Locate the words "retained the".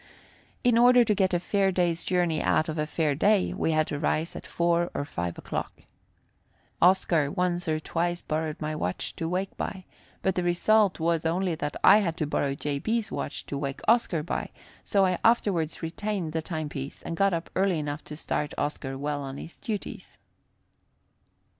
15.83-16.41